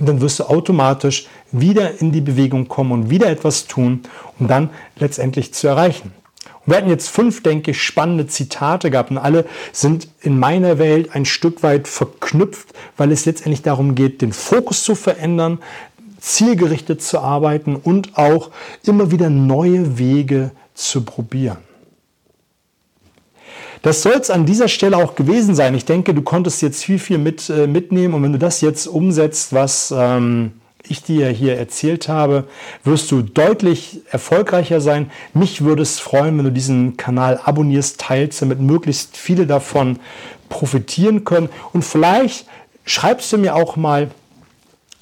Und 0.00 0.08
dann 0.08 0.20
wirst 0.20 0.40
du 0.40 0.44
automatisch 0.44 1.26
wieder 1.52 2.00
in 2.00 2.10
die 2.10 2.22
Bewegung 2.22 2.68
kommen 2.68 2.92
und 2.92 3.10
wieder 3.10 3.28
etwas 3.28 3.66
tun, 3.66 4.00
um 4.38 4.48
dann 4.48 4.70
letztendlich 4.96 5.52
zu 5.52 5.68
erreichen. 5.68 6.12
Und 6.64 6.72
wir 6.72 6.76
hatten 6.78 6.88
jetzt 6.88 7.08
fünf, 7.08 7.42
denke 7.42 7.72
ich, 7.72 7.82
spannende 7.82 8.26
Zitate 8.26 8.90
gehabt 8.90 9.10
und 9.10 9.18
alle 9.18 9.44
sind 9.72 10.08
in 10.22 10.38
meiner 10.38 10.78
Welt 10.78 11.14
ein 11.14 11.24
Stück 11.24 11.62
weit 11.62 11.86
verknüpft, 11.86 12.68
weil 12.96 13.12
es 13.12 13.26
letztendlich 13.26 13.62
darum 13.62 13.94
geht, 13.94 14.22
den 14.22 14.32
Fokus 14.32 14.82
zu 14.82 14.94
verändern, 14.94 15.58
zielgerichtet 16.18 17.02
zu 17.02 17.20
arbeiten 17.20 17.76
und 17.76 18.16
auch 18.18 18.50
immer 18.84 19.10
wieder 19.10 19.30
neue 19.30 19.98
Wege 19.98 20.50
zu 20.74 21.02
probieren. 21.02 21.58
Das 23.82 24.02
soll 24.02 24.14
es 24.14 24.30
an 24.30 24.44
dieser 24.44 24.68
Stelle 24.68 24.98
auch 24.98 25.14
gewesen 25.14 25.54
sein. 25.54 25.74
Ich 25.74 25.86
denke, 25.86 26.12
du 26.12 26.22
konntest 26.22 26.60
jetzt 26.60 26.84
viel, 26.84 26.98
viel 26.98 27.18
mit, 27.18 27.48
äh, 27.48 27.66
mitnehmen 27.66 28.14
und 28.14 28.22
wenn 28.22 28.32
du 28.32 28.38
das 28.38 28.60
jetzt 28.60 28.86
umsetzt, 28.86 29.54
was 29.54 29.92
ähm, 29.96 30.52
ich 30.86 31.02
dir 31.02 31.28
hier 31.28 31.56
erzählt 31.56 32.08
habe, 32.08 32.44
wirst 32.84 33.10
du 33.10 33.22
deutlich 33.22 34.00
erfolgreicher 34.10 34.80
sein. 34.80 35.10
Mich 35.32 35.64
würde 35.64 35.82
es 35.82 35.98
freuen, 35.98 36.36
wenn 36.36 36.44
du 36.44 36.52
diesen 36.52 36.96
Kanal 36.96 37.40
abonnierst, 37.42 38.00
teilst, 38.00 38.42
damit 38.42 38.60
möglichst 38.60 39.16
viele 39.16 39.46
davon 39.46 39.98
profitieren 40.48 41.24
können. 41.24 41.48
Und 41.72 41.82
vielleicht 41.82 42.46
schreibst 42.84 43.32
du 43.32 43.38
mir 43.38 43.54
auch 43.54 43.76
mal 43.76 44.10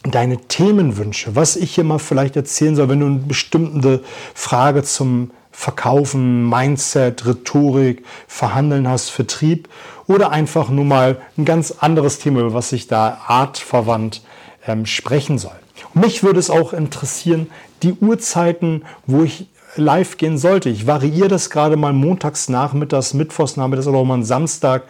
deine 0.05 0.39
Themenwünsche, 0.39 1.35
was 1.35 1.57
ich 1.57 1.75
hier 1.75 1.85
mal 1.85 1.99
vielleicht 1.99 2.37
erzählen 2.37 2.77
soll, 2.77 2.89
wenn 2.89 3.01
du 3.01 3.07
eine 3.07 3.17
bestimmte 3.17 4.03
Frage 4.35 4.83
zum 4.85 5.31
Verkaufen, 5.59 6.49
Mindset, 6.49 7.27
Rhetorik, 7.27 8.05
Verhandeln 8.29 8.87
hast, 8.87 9.11
Vertrieb 9.11 9.69
oder 10.07 10.31
einfach 10.31 10.69
nur 10.69 10.85
mal 10.85 11.17
ein 11.37 11.45
ganz 11.45 11.73
anderes 11.81 12.21
Thema, 12.21 12.43
über 12.43 12.55
was 12.55 12.71
ich 12.71 12.87
da 12.87 13.23
artverwandt 13.27 14.23
ähm, 14.69 14.87
sprechen 14.87 15.37
soll. 15.37 15.59
Und 15.95 16.03
mich 16.05 16.23
würde 16.23 16.39
es 16.39 16.49
auch 16.49 16.73
interessieren, 16.73 17.51
die 17.83 17.93
Uhrzeiten, 17.93 18.85
wo 19.09 19.25
ich 19.25 19.49
live 19.75 20.17
gehen 20.17 20.39
sollte. 20.39 20.69
Ich 20.69 20.87
variiere 20.87 21.27
das 21.27 21.51
gerade 21.51 21.77
mal 21.77 21.93
montags 21.93 22.49
nachmittags, 22.49 23.13
mittwochs 23.13 23.57
nachmittags 23.57 23.89
oder 23.89 23.99
auch 23.99 24.05
mal 24.05 24.23
Samstag. 24.23 24.85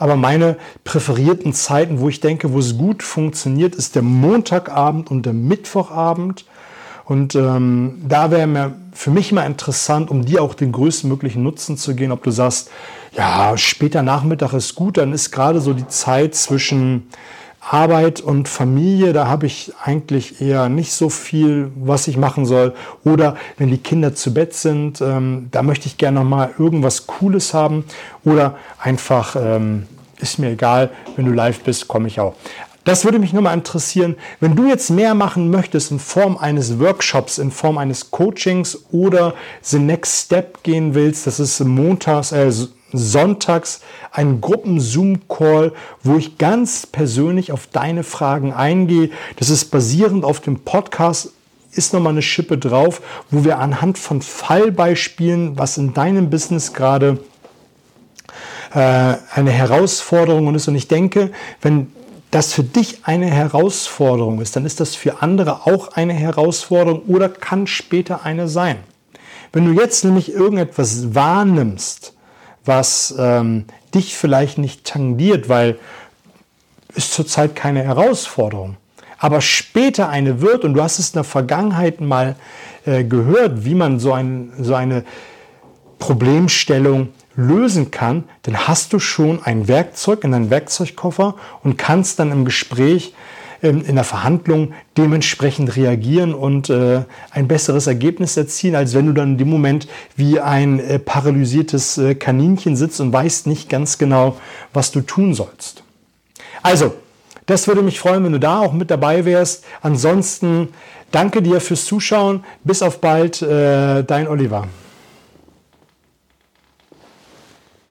Aber 0.00 0.16
meine 0.16 0.56
präferierten 0.82 1.52
Zeiten, 1.52 2.00
wo 2.00 2.08
ich 2.08 2.18
denke, 2.18 2.52
wo 2.52 2.58
es 2.58 2.76
gut 2.76 3.04
funktioniert, 3.04 3.76
ist 3.76 3.94
der 3.94 4.02
Montagabend 4.02 5.12
und 5.12 5.26
der 5.26 5.32
Mittwochabend. 5.32 6.44
Und 7.08 7.34
ähm, 7.34 8.02
da 8.06 8.30
wäre 8.30 8.46
mir 8.46 8.74
für 8.92 9.10
mich 9.10 9.32
mal 9.32 9.46
interessant, 9.46 10.10
um 10.10 10.26
dir 10.26 10.42
auch 10.42 10.52
den 10.52 10.72
größtmöglichen 10.72 11.42
Nutzen 11.42 11.78
zu 11.78 11.94
gehen, 11.94 12.12
ob 12.12 12.22
du 12.22 12.30
sagst, 12.30 12.70
ja, 13.16 13.56
später 13.56 14.02
Nachmittag 14.02 14.52
ist 14.52 14.74
gut, 14.74 14.98
dann 14.98 15.14
ist 15.14 15.30
gerade 15.30 15.62
so 15.62 15.72
die 15.72 15.88
Zeit 15.88 16.34
zwischen 16.34 17.08
Arbeit 17.60 18.20
und 18.20 18.46
Familie, 18.46 19.14
da 19.14 19.26
habe 19.26 19.46
ich 19.46 19.72
eigentlich 19.82 20.42
eher 20.42 20.68
nicht 20.68 20.92
so 20.92 21.08
viel, 21.08 21.72
was 21.76 22.08
ich 22.08 22.18
machen 22.18 22.44
soll. 22.44 22.74
Oder 23.04 23.36
wenn 23.56 23.70
die 23.70 23.78
Kinder 23.78 24.14
zu 24.14 24.34
Bett 24.34 24.52
sind, 24.52 25.00
ähm, 25.00 25.48
da 25.50 25.62
möchte 25.62 25.86
ich 25.86 25.96
gerne 25.96 26.20
noch 26.20 26.28
mal 26.28 26.50
irgendwas 26.58 27.06
Cooles 27.06 27.54
haben. 27.54 27.84
Oder 28.22 28.56
einfach, 28.78 29.34
ähm, 29.34 29.86
ist 30.20 30.38
mir 30.38 30.50
egal, 30.50 30.90
wenn 31.16 31.24
du 31.24 31.32
live 31.32 31.60
bist, 31.60 31.88
komme 31.88 32.08
ich 32.08 32.20
auch. 32.20 32.34
Das 32.88 33.04
würde 33.04 33.18
mich 33.18 33.34
nur 33.34 33.42
mal 33.42 33.52
interessieren, 33.52 34.16
wenn 34.40 34.56
du 34.56 34.66
jetzt 34.66 34.88
mehr 34.88 35.12
machen 35.12 35.50
möchtest 35.50 35.90
in 35.90 35.98
Form 35.98 36.38
eines 36.38 36.80
Workshops, 36.80 37.36
in 37.36 37.50
Form 37.50 37.76
eines 37.76 38.10
Coachings 38.10 38.78
oder 38.92 39.34
the 39.60 39.78
next 39.78 40.24
step 40.24 40.62
gehen 40.62 40.94
willst, 40.94 41.26
das 41.26 41.38
ist 41.38 41.60
montags, 41.60 42.32
äh, 42.32 42.50
sonntags 42.90 43.82
einen 44.10 44.40
Gruppen-Zoom-Call, 44.40 45.74
wo 46.02 46.16
ich 46.16 46.38
ganz 46.38 46.86
persönlich 46.86 47.52
auf 47.52 47.66
deine 47.66 48.04
Fragen 48.04 48.54
eingehe. 48.54 49.10
Das 49.36 49.50
ist 49.50 49.66
basierend 49.66 50.24
auf 50.24 50.40
dem 50.40 50.60
Podcast 50.60 51.32
ist 51.72 51.92
nochmal 51.92 52.14
eine 52.14 52.22
Schippe 52.22 52.56
drauf, 52.56 53.02
wo 53.30 53.44
wir 53.44 53.58
anhand 53.58 53.98
von 53.98 54.22
Fallbeispielen, 54.22 55.58
was 55.58 55.76
in 55.76 55.92
deinem 55.92 56.30
Business 56.30 56.72
gerade 56.72 57.18
äh, 58.72 58.78
eine 59.34 59.50
Herausforderung 59.50 60.54
ist. 60.54 60.68
Und 60.68 60.74
ich 60.74 60.88
denke, 60.88 61.32
wenn 61.60 61.92
das 62.30 62.52
für 62.52 62.62
dich 62.62 63.00
eine 63.04 63.26
Herausforderung 63.26 64.40
ist, 64.40 64.54
dann 64.56 64.66
ist 64.66 64.80
das 64.80 64.94
für 64.94 65.22
andere 65.22 65.66
auch 65.66 65.92
eine 65.92 66.12
Herausforderung 66.12 67.02
oder 67.06 67.28
kann 67.28 67.66
später 67.66 68.24
eine 68.24 68.48
sein. 68.48 68.76
Wenn 69.52 69.64
du 69.64 69.80
jetzt 69.80 70.04
nämlich 70.04 70.32
irgendetwas 70.32 71.14
wahrnimmst, 71.14 72.12
was 72.64 73.14
ähm, 73.18 73.64
dich 73.94 74.14
vielleicht 74.14 74.58
nicht 74.58 74.84
tangiert, 74.84 75.48
weil 75.48 75.78
ist 76.94 77.12
zurzeit 77.12 77.56
keine 77.56 77.82
Herausforderung, 77.82 78.76
aber 79.18 79.40
später 79.40 80.08
eine 80.08 80.42
wird 80.42 80.64
und 80.64 80.74
du 80.74 80.82
hast 80.82 80.98
es 80.98 81.10
in 81.10 81.14
der 81.14 81.24
Vergangenheit 81.24 82.00
mal 82.00 82.36
äh, 82.84 83.04
gehört, 83.04 83.64
wie 83.64 83.74
man 83.74 83.98
so, 83.98 84.12
ein, 84.12 84.52
so 84.60 84.74
eine 84.74 85.04
Problemstellung 85.98 87.08
lösen 87.38 87.92
kann, 87.92 88.24
dann 88.42 88.66
hast 88.66 88.92
du 88.92 88.98
schon 88.98 89.40
ein 89.44 89.68
Werkzeug 89.68 90.24
in 90.24 90.32
deinem 90.32 90.50
Werkzeugkoffer 90.50 91.36
und 91.62 91.78
kannst 91.78 92.18
dann 92.18 92.32
im 92.32 92.44
Gespräch, 92.44 93.14
ähm, 93.62 93.84
in 93.86 93.94
der 93.94 94.02
Verhandlung 94.02 94.72
dementsprechend 94.96 95.76
reagieren 95.76 96.34
und 96.34 96.68
äh, 96.68 97.02
ein 97.30 97.46
besseres 97.46 97.86
Ergebnis 97.86 98.36
erzielen, 98.36 98.74
als 98.74 98.92
wenn 98.92 99.06
du 99.06 99.12
dann 99.12 99.32
in 99.32 99.38
dem 99.38 99.50
Moment 99.50 99.86
wie 100.16 100.40
ein 100.40 100.80
äh, 100.80 100.98
paralysiertes 100.98 101.96
äh, 101.98 102.16
Kaninchen 102.16 102.74
sitzt 102.74 103.00
und 103.00 103.12
weißt 103.12 103.46
nicht 103.46 103.68
ganz 103.68 103.98
genau, 103.98 104.36
was 104.72 104.90
du 104.90 105.00
tun 105.00 105.32
sollst. 105.32 105.84
Also, 106.62 106.94
das 107.46 107.68
würde 107.68 107.82
mich 107.82 108.00
freuen, 108.00 108.24
wenn 108.24 108.32
du 108.32 108.40
da 108.40 108.58
auch 108.58 108.72
mit 108.72 108.90
dabei 108.90 109.24
wärst. 109.24 109.64
Ansonsten 109.80 110.70
danke 111.12 111.40
dir 111.40 111.60
fürs 111.60 111.84
Zuschauen. 111.84 112.44
Bis 112.64 112.82
auf 112.82 113.00
bald, 113.00 113.40
dein 113.40 114.28
Oliver. 114.28 114.66